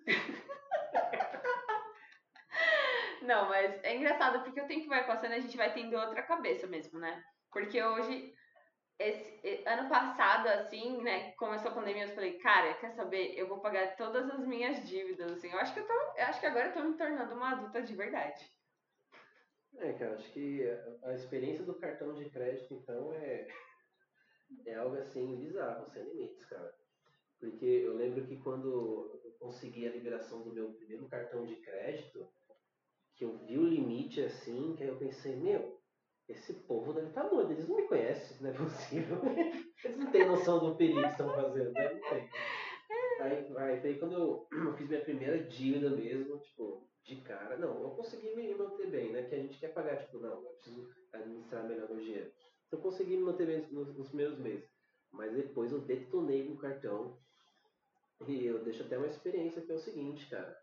[3.21, 6.67] Não, mas é engraçado porque o tempo vai passando a gente vai tendo outra cabeça
[6.67, 7.23] mesmo, né?
[7.51, 8.34] Porque hoje
[8.99, 13.34] esse, ano passado, assim, né, começou a pandemia, eu falei, cara, quer saber?
[13.38, 15.49] Eu vou pagar todas as minhas dívidas, assim.
[15.49, 17.82] Eu acho que eu tô, eu acho que agora eu tô me tornando uma adulta
[17.82, 18.45] de verdade.
[19.77, 20.63] É, cara, acho que
[21.03, 23.47] a experiência do cartão de crédito, então, é,
[24.65, 26.75] é algo assim bizarro, sem limites, cara.
[27.39, 32.27] Porque eu lembro que quando eu consegui a liberação do meu primeiro cartão de crédito,
[33.19, 35.77] que eu vi o limite assim, que aí eu pensei, meu,
[36.29, 39.17] esse povo deve estar doido, eles não me conhecem, não é possível.
[39.84, 41.93] Eles não têm noção do perigo que estão fazendo, né?
[41.93, 42.29] Não tem.
[43.21, 47.58] Aí, aí foi quando eu, eu fiz minha primeira dívida mesmo, tipo, de cara.
[47.58, 49.23] Não, eu consegui me manter bem, né?
[49.23, 52.32] Que a gente quer pagar, tipo, não, eu preciso administrar melhor meu dinheiro.
[52.67, 54.69] Então eu consegui me manter bem nos, nos primeiros meses.
[55.12, 57.17] Mas depois eu detonei no cartão.
[58.27, 60.58] E eu deixo até uma experiência que é o seguinte, cara.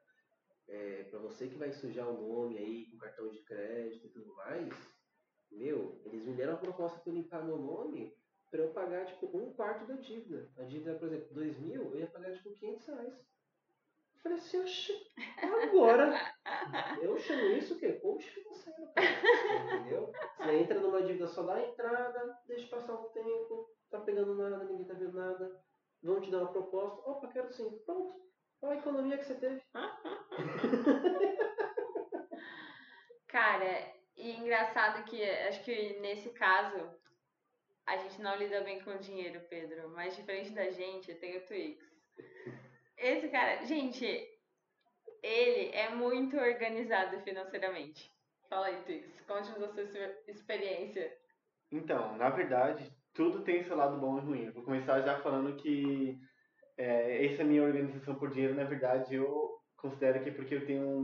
[0.69, 4.35] É, para você que vai sujar o nome aí com cartão de crédito e tudo
[4.35, 4.75] mais,
[5.51, 8.17] meu, eles me deram a proposta para limpar meu nome
[8.51, 10.51] para eu pagar tipo um quarto da dívida.
[10.57, 13.15] A dívida, por exemplo, dois mil, eu ia pagar tipo 500 reais.
[13.15, 15.13] Eu falei assim, oxe,
[15.63, 16.15] agora.
[17.03, 17.93] Eu chamo isso o quê?
[17.93, 19.77] Coach financeiro, cara.
[19.77, 20.13] Entendeu?
[20.37, 24.65] Você entra numa dívida só dá a entrada, deixa passar um tempo, tá pegando nada,
[24.65, 25.63] ninguém tá vendo nada.
[26.03, 27.09] Vão te dar uma proposta.
[27.09, 27.79] Opa, quero sim.
[27.85, 28.26] Pronto.
[28.63, 29.63] Olha a economia que você teve.
[33.29, 36.79] Cara, e engraçado que acho que nesse caso
[37.87, 39.89] a gente não lida bem com o dinheiro, Pedro.
[39.91, 41.85] Mas diferente da gente, tem o Twix.
[42.99, 44.07] Esse cara, gente,
[45.23, 48.11] ele é muito organizado financeiramente.
[48.49, 49.85] Fala aí, Twix, conte-nos a sua
[50.29, 51.13] experiência.
[51.71, 54.47] Então, na verdade, tudo tem seu lado bom e ruim.
[54.47, 56.19] Eu Vou começar já falando que
[56.79, 60.87] é, essa minha organização por dinheiro, na verdade, eu considero que é porque eu tenho
[60.87, 61.01] um,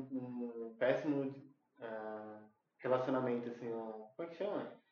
[0.70, 1.34] um péssimo
[1.80, 2.40] ah,
[2.78, 4.82] relacionamento, assim, um, como é que chama?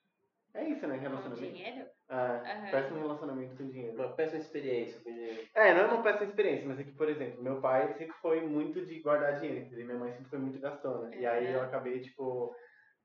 [0.53, 0.97] É isso, né?
[0.97, 1.53] Com Relacionamento.
[1.55, 1.87] dinheiro?
[2.09, 2.71] Ah, Aham.
[2.73, 3.95] Péssimo relacionamento com dinheiro.
[3.97, 5.47] Uma péssima experiência com dinheiro.
[5.55, 8.41] É, não é uma péssima experiência, mas é que, por exemplo, meu pai sempre foi
[8.41, 9.87] muito de guardar dinheiro, entendeu?
[9.87, 11.15] Minha mãe sempre foi muito gastona.
[11.15, 11.67] E aí eu Uhum.
[11.67, 12.53] acabei, tipo,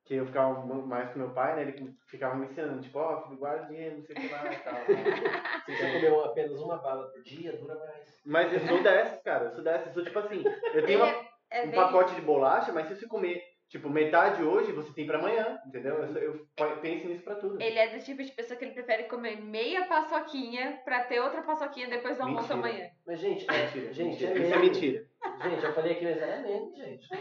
[0.05, 1.61] que eu ficava mais com meu pai, né?
[1.63, 4.55] Ele ficava me ensinando, tipo, ó, filho, guarda dinheiro, não sei o que lá e
[4.57, 4.75] tal.
[4.85, 8.21] Se você comer apenas uma bala por dia, dura mais.
[8.25, 9.87] Mas eu sou dessas, cara, eu sou dessas.
[9.87, 12.87] Eu sou tipo assim, eu tenho Ele uma- é, é um pacote de bolacha, mas
[12.87, 15.95] se você comer, tipo, metade hoje, você tem pra amanhã, entendeu?
[16.15, 17.59] Eu, eu penso nisso pra tudo.
[17.59, 21.41] Ele é do tipo de pessoa que ele prefere comer meia paçoquinha pra ter outra
[21.41, 22.69] paçoquinha depois do almoço Mentira.
[22.69, 22.89] amanhã.
[23.07, 24.31] Mas, gente, é, Mentira, gente, mentira.
[24.39, 25.05] é Isso é mentira.
[25.43, 27.07] Gente, eu falei aqui, mas era meme, gente.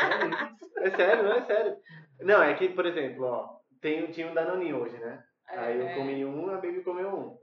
[0.00, 0.60] Sério?
[0.82, 1.76] É sério, não é sério.
[2.22, 3.48] Não, é que, por exemplo, ó,
[3.80, 5.22] tem, tinha um Danoninho hoje, né?
[5.48, 5.94] Aí eu É.
[5.94, 7.38] comi um, a Baby comeu um.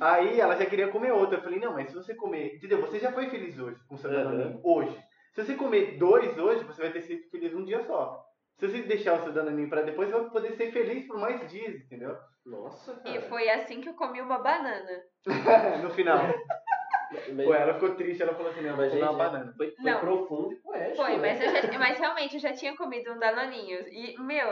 [0.00, 1.36] Aí ela já queria comer outro.
[1.36, 2.56] Eu falei, não, mas se você comer.
[2.56, 2.80] Entendeu?
[2.80, 4.16] Você já foi feliz hoje com o seu Uhum.
[4.16, 4.60] Danoninho.
[4.64, 5.04] Hoje.
[5.34, 8.24] Se você comer dois hoje, você vai ter sido feliz um dia só.
[8.58, 11.48] Se você deixar o seu Danoninho pra depois, você vai poder ser feliz por mais
[11.50, 12.16] dias, entendeu?
[12.44, 13.28] Nossa, E cara.
[13.28, 15.02] foi assim que eu comi uma banana.
[15.82, 16.18] no final.
[17.34, 19.54] Mas, Pô, ela ficou triste, ela falou assim, não, mas, gente, uma banana.
[19.56, 20.00] foi, foi Não.
[20.00, 20.96] profundo e poético.
[20.96, 21.18] Foi, né?
[21.18, 23.80] mas, eu já- mas realmente eu já tinha comido um danoninho.
[23.88, 24.48] E, meu,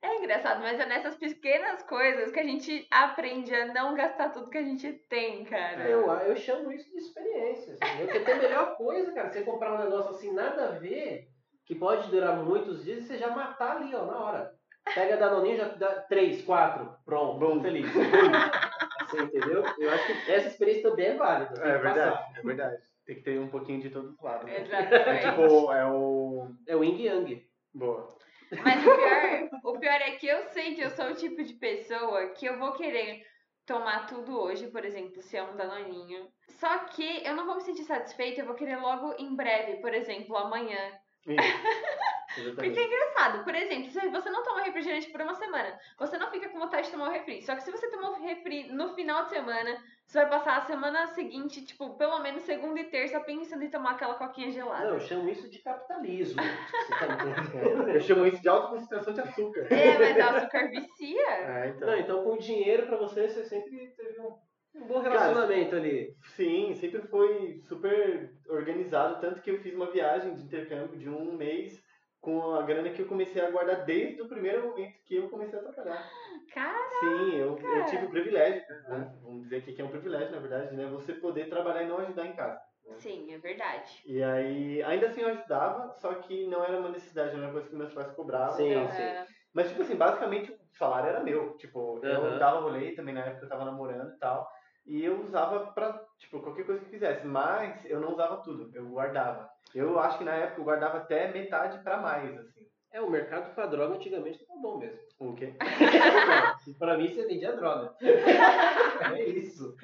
[0.00, 4.48] é engraçado, mas é nessas pequenas coisas que a gente aprende a não gastar tudo
[4.50, 5.88] que a gente tem, cara.
[5.88, 7.74] Eu, eu chamo isso de experiência.
[7.74, 7.96] Assim.
[7.98, 11.28] Porque tem a melhor coisa, cara, você comprar um negócio assim, nada a ver,
[11.66, 14.58] que pode durar muitos dias e você já matar ali, ó, na hora.
[14.94, 17.60] Pega a Danoninho, já dá três, quatro, pronto, Bom.
[17.60, 17.86] feliz.
[19.08, 19.64] Você entendeu?
[19.78, 21.60] Eu acho que essa experiência também é válida.
[21.62, 22.38] É verdade, passar.
[22.38, 22.82] é verdade.
[23.06, 24.44] Tem que ter um pouquinho de todos os lados.
[24.44, 24.56] Né?
[24.56, 26.50] É tipo, é o.
[26.66, 27.48] É o Ying Yang.
[27.74, 28.16] Boa.
[28.62, 31.54] Mas o pior, o pior é que eu sei que eu sou o tipo de
[31.54, 33.22] pessoa que eu vou querer
[33.66, 36.28] tomar tudo hoje, por exemplo, se é um danoninho.
[36.58, 39.92] Só que eu não vou me sentir satisfeita, eu vou querer logo em breve, por
[39.92, 40.78] exemplo, amanhã.
[42.34, 42.80] Porque é Exatamente.
[42.80, 46.58] engraçado, por exemplo, se você não toma refrigerante por uma semana, você não fica com
[46.58, 47.42] vontade de tomar o refri.
[47.42, 49.76] Só que se você tomar o refri no final de semana,
[50.06, 53.92] você vai passar a semana seguinte, tipo, pelo menos segunda e terça, pensando em tomar
[53.92, 54.84] aquela coquinha gelada.
[54.84, 56.40] Não, eu chamo isso de capitalismo.
[56.42, 57.88] Você tá?
[57.92, 59.66] Eu chamo isso de alta concentração de açúcar.
[59.70, 61.30] É, mas açúcar vicia.
[61.30, 61.88] É, então.
[61.88, 64.36] Não, então com o dinheiro pra você, você sempre teve um,
[64.78, 66.14] um bom relacionamento ali.
[66.36, 71.32] Sim, sempre foi super organizado, tanto que eu fiz uma viagem de intercâmbio de um
[71.32, 71.82] mês
[72.20, 75.58] com a grana que eu comecei a guardar desde o primeiro momento que eu comecei
[75.58, 76.10] a trabalhar.
[76.52, 79.14] Cara, Sim, eu, eu tive o privilégio, né?
[79.22, 80.86] vamos dizer que aqui é um privilégio, na verdade, né?
[80.86, 82.60] Você poder trabalhar e não ajudar em casa.
[82.98, 84.02] sim, é verdade.
[84.04, 87.52] E aí, ainda assim eu ajudava, só que não era uma necessidade, não era uma
[87.52, 88.56] coisa que meus pais cobravam.
[88.56, 88.88] Sim, tal.
[88.90, 89.02] sim.
[89.02, 91.56] É, Mas, tipo assim, basicamente o salário era meu.
[91.56, 94.48] Tipo, eu dava rolê também na época eu tava namorando e tal.
[94.88, 97.26] E eu usava pra, tipo, qualquer coisa que fizesse.
[97.26, 99.48] Mas eu não usava tudo, eu guardava.
[99.74, 102.66] Eu acho que na época eu guardava até metade pra mais, assim.
[102.90, 104.98] É, o mercado pra droga antigamente tava bom mesmo.
[105.18, 105.52] O quê?
[106.78, 107.94] pra mim você vendia droga.
[108.00, 109.76] é isso.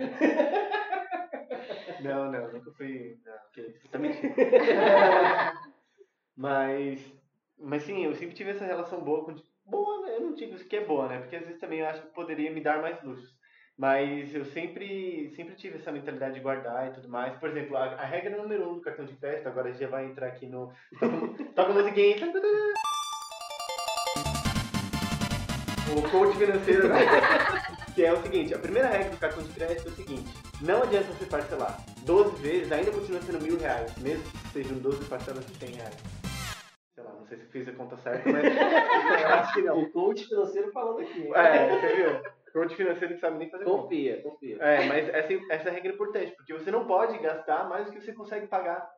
[2.03, 3.19] Não, não, nunca fui.
[3.27, 4.35] Não, você tá mentindo.
[6.35, 7.13] mas.
[7.59, 9.37] Mas sim, eu sempre tive essa relação boa com.
[9.67, 10.17] Boa, né?
[10.17, 11.21] Eu não digo que é boa, né?
[11.21, 13.34] Porque às vezes também eu acho que poderia me dar mais luxos.
[13.77, 17.37] Mas eu sempre, sempre tive essa mentalidade de guardar e tudo mais.
[17.39, 19.89] Por exemplo, a, a regra número um do cartão de crédito, agora a gente já
[19.89, 20.73] vai entrar aqui no.
[21.57, 22.17] Toca, a musiquinha.
[25.97, 27.01] O coach financeiro, né?
[27.97, 30.83] que é o seguinte: a primeira regra do cartão de crédito é o seguinte: não
[30.85, 35.45] adianta você parcelar 12 vezes, ainda continua sendo mil reais, mesmo que sejam 12 parcelas
[35.47, 35.97] de 100 reais.
[36.95, 38.45] Sei lá, não sei se fiz a conta certa, mas
[39.21, 39.83] eu acho que não.
[39.83, 41.29] O coach financeiro falando aqui.
[41.35, 42.34] É, você viu?
[42.55, 43.83] Coach financeiro não sabe nem fazer conta.
[43.83, 44.57] Confia, confia.
[44.61, 48.01] É, mas essa, essa regra é importante, porque você não pode gastar mais do que
[48.01, 48.89] você consegue pagar.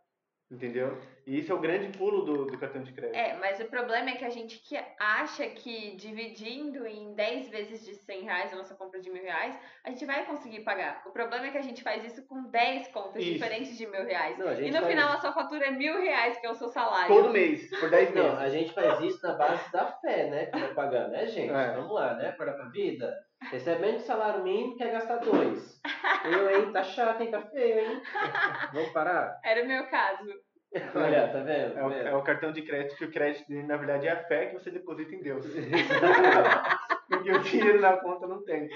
[0.51, 0.99] Entendeu?
[1.27, 3.17] E isso é o grande pulo do, do cartão de crédito.
[3.17, 7.85] É, mas o problema é que a gente que acha que dividindo em 10 vezes
[7.85, 11.03] de 100 reais a nossa compra de mil reais, a gente vai conseguir pagar.
[11.05, 13.33] O problema é que a gente faz isso com 10 contas Isso.
[13.33, 14.39] diferentes de mil reais.
[14.39, 16.55] Não, a E no faz final a sua fatura é mil reais, que é o
[16.55, 17.13] seu salário.
[17.13, 18.33] Todo mês, por 10 meses.
[18.33, 20.47] Não, a gente faz isso na base da fé, né?
[20.47, 21.53] Que vai pagar, né, gente?
[21.53, 21.73] É.
[21.73, 22.31] Vamos lá, né?
[22.33, 23.13] Para pra vida.
[23.51, 25.81] Recebendo salário mínimo, quer gastar dois.
[26.25, 26.73] Eu, hein?
[26.73, 27.31] Tá chato, hein?
[27.31, 28.03] Tá feio, hein?
[28.73, 29.41] Vamos parar?
[29.45, 30.46] Era o meu caso.
[30.95, 31.73] Olha, tá vendo?
[31.73, 32.09] É Tá o, vendo?
[32.09, 34.71] é o cartão de crédito que o crédito, na verdade, é a fé que você
[34.71, 35.45] deposita em Deus.
[37.09, 38.69] Porque o dinheiro na conta não tem.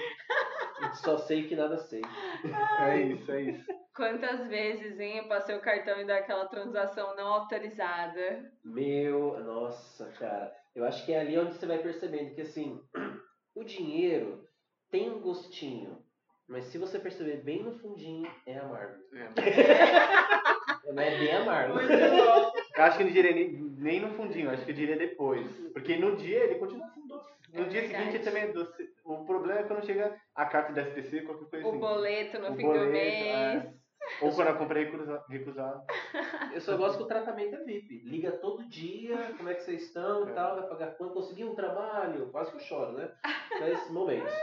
[0.93, 2.01] Só sei que nada sei.
[2.79, 3.65] É isso, é isso.
[3.95, 8.51] Quantas vezes, hein, eu passei o cartão e dá aquela transação não autorizada.
[8.63, 10.51] Meu, nossa, cara.
[10.73, 12.81] Eu acho que é ali onde você vai percebendo que, assim,
[13.53, 14.43] o dinheiro
[14.89, 16.01] tem um gostinho.
[16.47, 19.01] Mas se você perceber bem no fundinho, é amargo.
[20.93, 21.73] Mas é bem amargo.
[21.75, 22.51] Muito bom.
[22.75, 25.47] Eu acho que não diria nem, nem no fundinho, acho que eu diria depois.
[25.73, 27.29] Porque no dia ele continua sendo doce.
[27.53, 27.97] No É dia verdade.
[28.03, 28.89] seguinte ele também é doce.
[29.03, 31.79] O problema é quando chega a carta da SPC, qualquer coisa O assim.
[31.79, 33.25] boleto no O fim boleto, do mês.
[33.65, 33.73] é.
[34.21, 35.83] Ou quando eu comprei recusa- recusado.
[36.53, 38.01] Eu só gosto que o tratamento é VIP.
[38.03, 40.33] Liga todo dia, como é que vocês estão e É.
[40.33, 42.27] tal, vai pagar quando conseguir um trabalho.
[42.31, 43.09] Quase que eu choro, né?
[43.59, 44.33] Nesses momentos.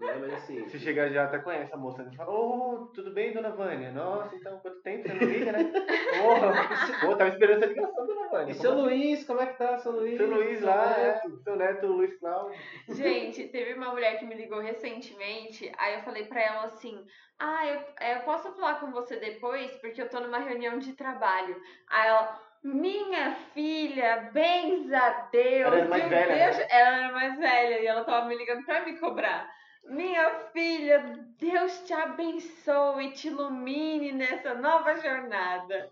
[0.00, 0.16] Né?
[0.18, 0.66] Mas assim.
[0.68, 2.10] Se chegar já até conhece a moça, né?
[2.16, 3.92] Fala, ô, tudo bem, dona Vânia?
[3.92, 5.70] Nossa, então quanto tempo você não liga, né?
[6.22, 6.52] Porra,
[7.00, 8.52] pô, tava esperando essa ligação, dona Vânia.
[8.52, 10.16] E seu Luiz, como é que tá, seu Luiz?
[10.16, 11.42] Seu Luiz Seu lá, é, neto?
[11.42, 12.58] seu neto Luiz Cláudio.
[12.88, 17.04] Gente, teve uma mulher que me ligou recentemente, aí eu falei pra ela assim,
[17.38, 21.60] ah, eu, eu posso falar com você depois, porque eu tô numa reunião de trabalho.
[21.88, 25.66] Aí ela, minha filha, bens a Deus.
[25.66, 26.56] Ela era mais velha, Deus...
[26.58, 26.66] né?
[26.70, 29.59] Ela era mais velha e ela tava me ligando pra me cobrar.
[29.84, 35.90] Minha filha, Deus te abençoe e te ilumine nessa nova jornada.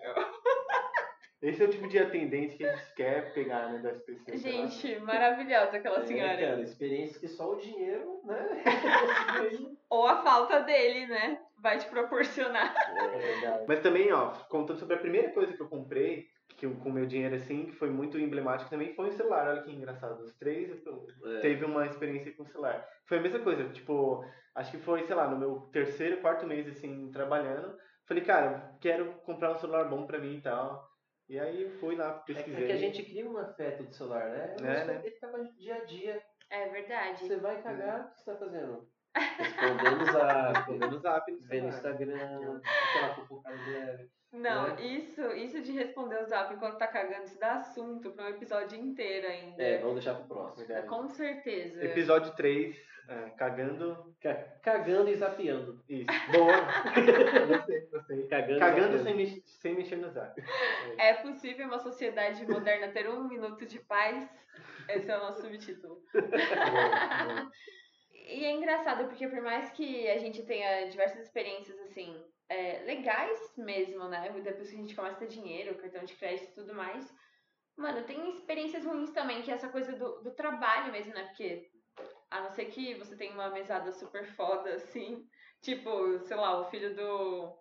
[1.41, 4.39] Esse é o tipo de atendente que a gente quer pegar, né, da SPC.
[4.39, 4.67] sei lá.
[4.67, 6.37] Gente, maravilhosa aquela É, senhora.
[6.37, 8.63] cara, experiência que só o dinheiro, né?
[9.89, 11.41] Ou a falta dele, né?
[11.59, 12.75] Vai te proporcionar.
[13.15, 13.65] é.
[13.69, 16.93] Mas também, ó, contando sobre a primeira coisa que eu comprei, que eu, com o
[16.93, 19.47] meu dinheiro assim, que foi muito emblemático também, foi um celular.
[19.49, 20.23] Olha que engraçado.
[20.25, 21.41] Os três É.
[21.41, 22.87] teve uma experiência com o celular.
[23.07, 26.67] Foi a mesma coisa, tipo, acho que foi, sei lá, no meu terceiro, quarto mês,
[26.69, 27.77] assim, trabalhando.
[28.07, 30.89] Falei, cara, quero comprar um celular bom pra mim e tal.
[31.29, 32.65] E aí eu fui lá, É, pesquisei.
[32.65, 34.57] é que a gente cria um afeto de celular, né?
[34.59, 35.01] É, Mas né?
[35.05, 36.23] ele tava dia a dia.
[36.51, 37.21] É verdade.
[37.27, 38.89] Você vai cagar, o que você tá fazendo?
[39.39, 41.69] Respondendo o zap, Respondendo o zap vendo o.
[41.69, 44.11] Instagram, aquela fofocada de leve.
[44.33, 44.83] Não, né?
[44.85, 48.79] isso, isso de responder o zap enquanto tá cagando, isso dá assunto pra um episódio
[48.79, 49.63] inteiro ainda.
[49.63, 50.67] É, vamos deixar pro próximo.
[50.67, 50.87] Verdade.
[50.87, 51.83] Com certeza.
[51.83, 52.77] Episódio 3,
[53.09, 54.15] é, cagando.
[54.21, 55.83] Ca- Cagando e zapeando.
[55.89, 56.07] Isso.
[56.31, 56.53] Boa.
[57.49, 58.27] gostei, gostei.
[58.29, 60.39] Cagando, Cagando sem, sem mexer no zap.
[60.99, 64.29] É possível uma sociedade moderna ter um minuto de paz?
[64.91, 66.03] Esse é o nosso subtítulo.
[66.13, 67.51] Boa, boa.
[68.13, 72.15] E é engraçado, porque por mais que a gente tenha diversas experiências, assim,
[72.49, 74.31] é, legais mesmo, né?
[74.43, 77.13] Depois que a gente começa a ter dinheiro, cartão de crédito e tudo mais.
[77.77, 81.25] Mano, tem experiências ruins também, que é essa coisa do, do trabalho mesmo, né?
[81.27, 81.71] Porque,
[82.31, 85.25] a não ser que você tenha uma mesada super foda, assim.
[85.61, 87.57] Tipo, sei lá, o filho do.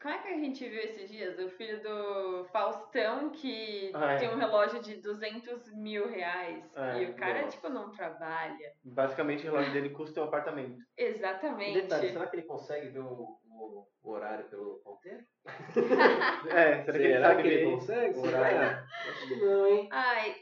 [0.00, 1.38] Como é que a gente viu esses dias?
[1.38, 4.18] O filho do Faustão que Ah, é.
[4.18, 6.68] tem um relógio de 200 mil reais.
[6.74, 7.56] É, e o cara, nossa.
[7.56, 8.72] tipo, não trabalha.
[8.82, 10.76] Basicamente, o relógio dele custa um apartamento.
[10.96, 11.82] Exatamente.
[11.82, 15.24] Detalhe, será que ele consegue ver o, o- horário pelo ponteiro?
[16.50, 18.18] É, será que ele sabe que ele consegue?
[18.18, 18.58] horário?
[18.58, 18.86] Será?
[19.10, 19.88] Acho que não, hein?
[19.90, 20.36] Ai,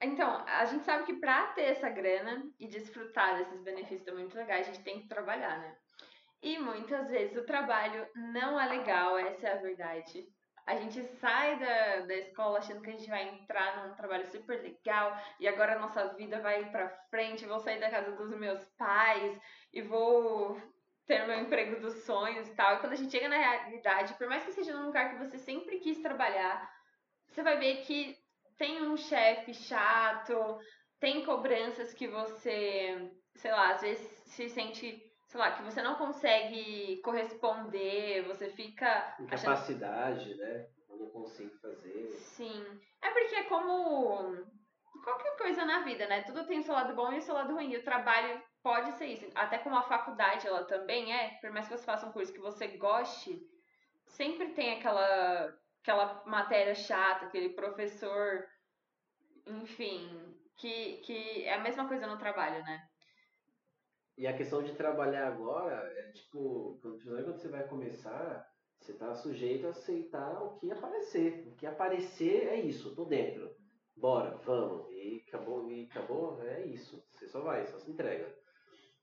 [0.00, 4.36] então, a gente sabe que pra ter essa grana e desfrutar desses benefícios também muito
[4.36, 5.76] legais, a gente tem que trabalhar, né?
[6.40, 10.24] E muitas vezes o trabalho não é legal, essa é a verdade.
[10.64, 14.60] A gente sai da, da escola achando que a gente vai entrar num trabalho super
[14.60, 18.62] legal e agora a nossa vida vai pra frente, vou sair da casa dos meus
[18.76, 19.40] pais
[19.72, 20.60] e vou
[21.08, 22.76] ter meu emprego dos sonhos e tal.
[22.76, 25.38] E quando a gente chega na realidade, por mais que seja num lugar que você
[25.38, 26.70] sempre quis trabalhar,
[27.26, 28.14] você vai ver que
[28.58, 30.58] tem um chefe chato,
[31.00, 35.94] tem cobranças que você, sei lá, às vezes se sente, sei lá, que você não
[35.94, 39.16] consegue corresponder, você fica.
[39.18, 40.36] Incapacidade, achando...
[40.36, 40.66] né?
[40.90, 42.08] Eu não consigo fazer.
[42.16, 42.80] Sim.
[43.00, 44.44] É porque é como
[45.02, 46.22] qualquer coisa na vida, né?
[46.22, 47.72] Tudo tem o seu lado bom e o seu lado ruim.
[47.72, 49.26] E o trabalho pode ser isso.
[49.34, 52.38] Até como a faculdade ela também é, por mais que você faça um curso que
[52.38, 53.40] você goste,
[54.04, 58.44] sempre tem aquela aquela matéria chata, aquele professor,
[59.46, 60.06] enfim,
[60.58, 62.82] que, que é a mesma coisa no trabalho, né?
[64.18, 68.46] E a questão de trabalhar agora é tipo, quando você vai começar,
[68.78, 71.48] você está sujeito a aceitar o que aparecer.
[71.48, 73.50] O que aparecer é isso, tô dentro.
[73.96, 74.90] Bora, vamos.
[74.90, 77.02] E acabou, e acabou, é isso.
[77.14, 78.36] Você só vai, só se entrega.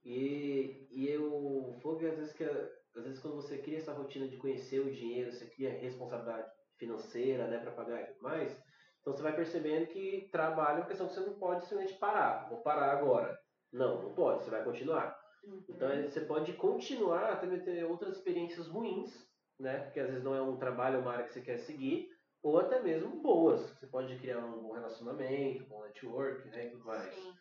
[0.06, 4.38] E, e eu ver às vezes que às vezes quando você cria essa rotina de
[4.38, 8.56] conhecer o dinheiro, você cria responsabilidade financeira, né, para pagar e tudo mais,
[9.02, 12.50] então você vai percebendo que trabalho é uma questão que você não pode simplesmente parar.
[12.50, 13.38] Vou parar agora.
[13.72, 15.15] Não, não pode, você vai continuar.
[15.44, 15.63] Uhum.
[15.70, 19.13] Então você pode continuar até ter outras experiências ruins,
[19.60, 19.80] né?
[19.80, 22.10] Porque às vezes não é um trabalho, uma área que você quer seguir,
[22.41, 23.62] ou até mesmo boas.
[23.78, 27.13] Você pode criar um bom relacionamento, um bom network, né, e tudo mais.
[27.13, 27.34] Sim.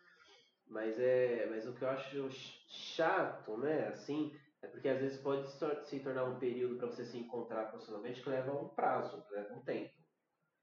[0.75, 2.29] Mas é, mas o que eu acho
[2.67, 7.17] chato, né, assim, é porque às vezes pode se tornar um período para você se
[7.17, 9.95] encontrar profissionalmente que leva um prazo, leva um tempo.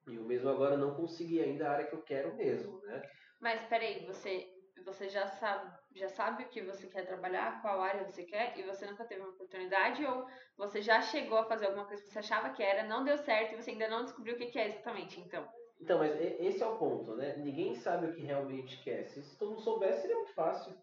[0.10, 3.02] E eu mesmo agora não consegui ainda a área que eu quero mesmo, né?
[3.39, 4.50] Mas peraí, você,
[4.84, 8.63] você já sabe, já sabe o que você quer trabalhar, qual área você quer, e
[8.63, 12.19] você nunca teve uma oportunidade, ou você já chegou a fazer alguma coisa que você
[12.19, 15.21] achava que era, não deu certo e você ainda não descobriu o que é exatamente,
[15.21, 15.47] então?
[15.82, 17.36] Então, mas esse é o ponto, né?
[17.38, 19.06] Ninguém sabe o que realmente quer.
[19.08, 20.74] Se todo mundo soubesse, seria muito fácil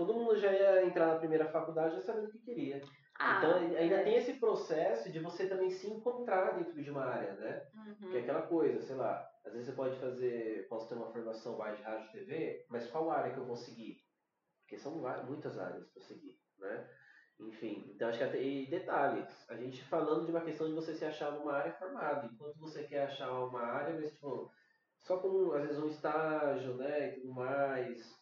[0.00, 2.80] todo mundo já ia entrar na primeira faculdade já sabendo o que queria.
[3.18, 4.02] Ah, então ainda é.
[4.02, 7.66] tem esse processo de você também se encontrar dentro de uma área, né?
[7.74, 8.10] Uhum.
[8.10, 11.58] Que é aquela coisa, sei lá, às vezes você pode fazer, posso ter uma formação
[11.58, 14.02] mais de rádio e TV, mas qual área que eu vou seguir?
[14.62, 16.88] Porque são muitas áreas para seguir, né?
[17.40, 20.94] Enfim, então acho que até, e detalhes, a gente falando de uma questão de você
[20.94, 24.50] se achar numa área formada, enquanto você quer achar uma área, mas tipo,
[25.00, 28.20] só com às vezes um estágio, né, e tudo mais,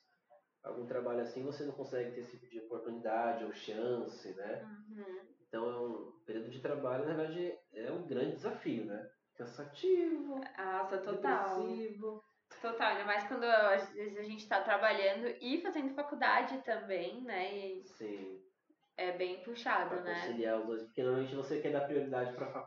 [0.62, 4.62] algum trabalho assim, você não consegue ter esse tipo de oportunidade ou chance, né?
[4.62, 5.18] Uhum.
[5.48, 9.10] Então é um período de trabalho, na verdade, é um grande desafio, né?
[9.34, 10.40] Cansativo.
[10.56, 11.60] Nossa, total.
[11.60, 12.22] Depressivo.
[12.60, 17.56] Total, ainda mais quando às vezes a gente está trabalhando e fazendo faculdade também, né?
[17.56, 18.47] E Sim.
[18.98, 20.12] É bem puxado, pra né?
[20.12, 22.66] conciliar os dois, porque normalmente você quer dar prioridade para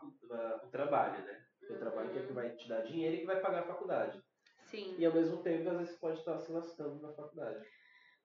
[0.64, 1.46] o trabalho, né?
[1.64, 1.76] Uhum.
[1.76, 2.34] O trabalho que é que uhum.
[2.34, 4.24] vai te dar dinheiro e que vai pagar a faculdade.
[4.64, 4.96] Sim.
[4.98, 7.66] E ao mesmo tempo, às vezes, pode estar se lascando na faculdade.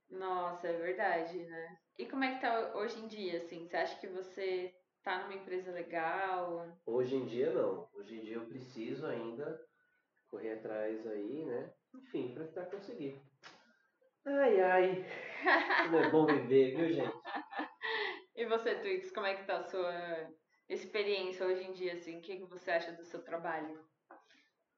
[0.09, 1.79] Nossa, é verdade, né?
[1.99, 3.66] E como é que tá hoje em dia, assim?
[3.66, 6.64] Você acha que você tá numa empresa legal?
[6.87, 7.88] Hoje em dia não.
[7.92, 9.61] Hoje em dia eu preciso ainda
[10.31, 11.73] correr atrás aí, né?
[11.92, 13.21] Enfim, pra tentar conseguir.
[14.25, 15.05] Ai, ai.
[15.87, 17.15] Como é bom viver, viu, gente?
[18.37, 20.31] E você, Twix, como é que tá a sua
[20.68, 22.18] experiência hoje em dia, assim?
[22.18, 23.81] O que, que você acha do seu trabalho?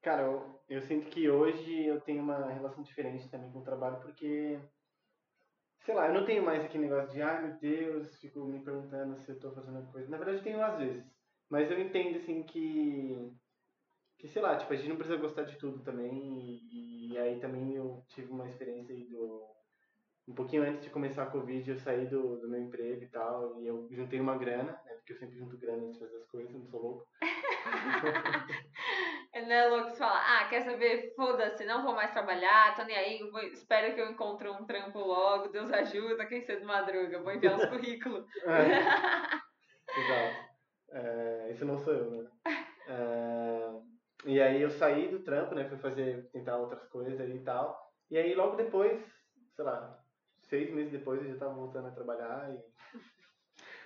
[0.01, 3.99] Cara, eu, eu sinto que hoje eu tenho uma relação diferente também com o trabalho,
[4.01, 4.57] porque
[5.81, 9.19] sei lá, eu não tenho mais aquele negócio de, ai meu Deus, fico me perguntando
[9.19, 10.09] se eu tô fazendo coisa.
[10.09, 11.03] Na verdade, eu tenho às vezes.
[11.49, 13.33] Mas eu entendo, assim, que.
[14.19, 16.11] Que sei lá, tipo, a gente não precisa gostar de tudo também.
[16.71, 19.47] E, e aí também eu tive uma experiência aí do.
[20.29, 23.59] Um pouquinho antes de começar a Covid, eu saí do, do meu emprego e tal.
[23.59, 24.93] E eu juntei uma grana, né?
[24.93, 27.07] Porque eu sempre junto grana antes de fazer as coisas, não sou louco.
[29.33, 31.15] Não é louco falar, ah, quer saber?
[31.15, 34.99] Foda-se, não vou mais trabalhar, tô nem aí, vou, espero que eu encontre um trampo
[34.99, 38.23] logo, Deus ajuda, quem cedo madruga, vou enviar uns currículos.
[38.45, 38.69] É.
[39.97, 40.49] Exato.
[40.91, 42.29] É, isso não sou eu, né?
[42.87, 43.69] É,
[44.25, 45.67] e aí eu saí do trampo, né?
[45.67, 47.79] Fui fazer, tentar outras coisas e tal.
[48.11, 49.01] E aí logo depois,
[49.55, 49.99] sei lá,
[50.49, 52.59] seis meses depois eu já tava voltando a trabalhar e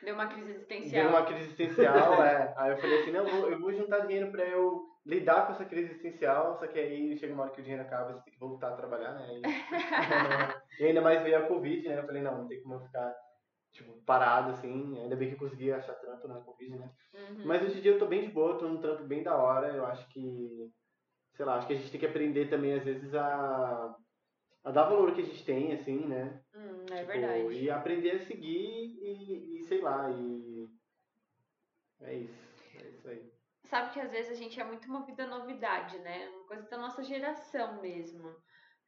[0.04, 1.04] Deu uma crise existencial.
[1.04, 2.54] Deu uma crise existencial, é.
[2.58, 5.92] Aí eu falei assim, não, eu vou juntar dinheiro pra eu lidar com essa crise
[5.92, 8.70] existencial, só que aí chega uma hora que o dinheiro acaba, você tem que voltar
[8.70, 9.28] a trabalhar, né?
[9.34, 9.42] E,
[10.84, 12.00] e ainda mais veio a Covid, né?
[12.00, 13.16] Eu falei, não, não tem como eu ficar,
[13.72, 15.00] tipo, parado, assim.
[15.00, 16.92] Ainda bem que eu consegui achar trampo na Covid, né?
[17.14, 17.46] Uhum.
[17.46, 19.68] Mas hoje em dia eu tô bem de boa, tô num trampo bem da hora.
[19.70, 20.70] Eu acho que,
[21.36, 23.96] sei lá, acho que a gente tem que aprender também, às vezes, a,
[24.66, 26.43] a dar valor que a gente tem, assim, né?
[26.92, 27.54] É tipo, verdade.
[27.54, 30.70] E aprender a seguir e, e sei lá, e...
[32.02, 32.54] É isso.
[32.76, 33.32] É isso aí.
[33.66, 36.28] sabe que às vezes a gente é muito movida a novidade, né?
[36.30, 38.36] Uma coisa da nossa geração mesmo.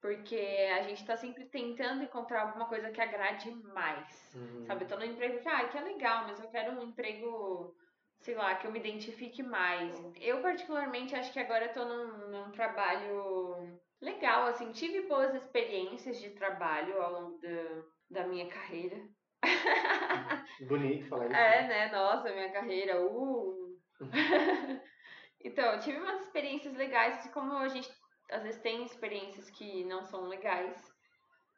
[0.01, 0.37] Porque
[0.77, 4.35] a gente tá sempre tentando encontrar alguma coisa que agrade mais.
[4.35, 4.65] Uhum.
[4.65, 7.73] Sabe, eu tô num emprego que, ah, que é legal, mas eu quero um emprego,
[8.19, 9.97] sei lá, que eu me identifique mais.
[10.21, 16.21] Eu, particularmente, acho que agora eu tô num, num trabalho legal, assim, tive boas experiências
[16.21, 18.95] de trabalho ao longo da, da minha carreira.
[20.67, 21.35] Bonito falar isso.
[21.35, 21.91] É, né?
[21.91, 23.77] Nossa, minha carreira, uh!
[25.43, 27.89] então, tive umas experiências legais, como a gente
[28.31, 30.75] às vezes tem experiências que não são legais.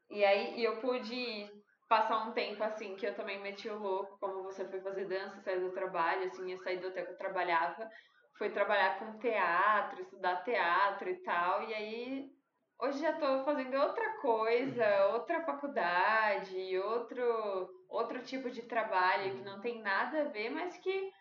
[0.09, 1.49] E aí eu pude
[1.87, 5.41] passar um tempo assim que eu também meti o louco, como você foi fazer dança,
[5.41, 7.89] sair do trabalho, assim, eu saí do hotel que eu trabalhava,
[8.37, 12.36] fui trabalhar com teatro, estudar teatro e tal, e aí
[12.79, 19.59] hoje já tô fazendo outra coisa, outra faculdade, outro outro tipo de trabalho que não
[19.61, 21.11] tem nada a ver, mas que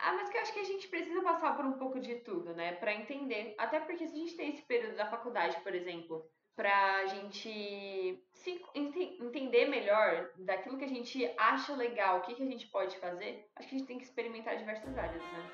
[0.00, 2.54] ah, mas que eu acho que a gente precisa passar por um pouco de tudo,
[2.54, 2.74] né?
[2.76, 3.54] Pra entender.
[3.58, 6.24] Até porque se a gente tem esse período da faculdade, por exemplo,
[6.54, 12.42] pra gente se ente- entender melhor daquilo que a gente acha legal, o que, que
[12.42, 15.50] a gente pode fazer, acho que a gente tem que experimentar diversas áreas, né?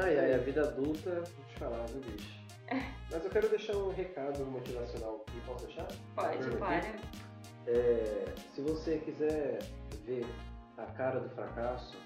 [0.00, 2.38] Ai, ai, a vida adulta, vou te falar, viu, bicho?
[3.10, 5.88] Mas eu quero deixar um recado motivacional aqui, posso deixar?
[6.14, 6.56] Pode, Aqui.
[6.56, 6.86] claro.
[7.66, 8.24] É,
[8.54, 9.58] se você quiser
[10.04, 10.24] ver
[10.76, 11.96] a cara do fracasso,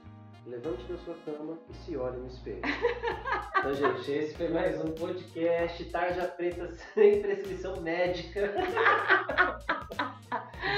[0.47, 2.62] levante da sua cama e se olhe no espelho.
[3.59, 8.55] então, gente, esse foi mais um podcast Tarja Preta sem prescrição médica.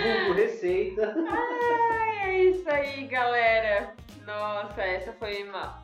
[0.02, 1.14] Vulgo receita.
[1.30, 3.94] Ai, é isso aí, galera.
[4.26, 5.83] Nossa, essa foi uma.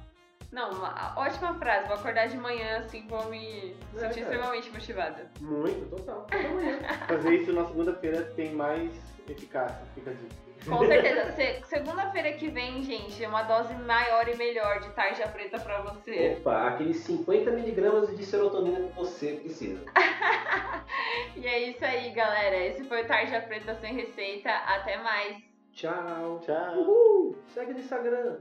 [0.52, 1.86] Não, uma ótima frase.
[1.86, 4.20] Vou acordar de manhã assim, vou me É, sentir cara.
[4.20, 5.30] extremamente motivada.
[5.40, 6.26] Muito, total.
[7.06, 8.92] Fazer isso na segunda-feira tem mais
[9.28, 10.50] eficácia, fica a dica.
[10.68, 11.32] Com certeza.
[11.32, 15.80] Se- Segunda-feira que vem, gente, é uma dose maior e melhor de tarja preta pra
[15.80, 16.36] você.
[16.38, 19.82] Opa, aqueles 50 miligramas de serotonina que você precisa.
[21.36, 22.56] E é isso aí, galera.
[22.56, 24.50] Esse foi o Tarja Preta Sem Receita.
[24.50, 25.42] Até mais.
[25.72, 26.40] Tchau.
[26.44, 26.74] Tchau.
[26.76, 27.36] Uhul.
[27.54, 28.40] Segue no Instagram.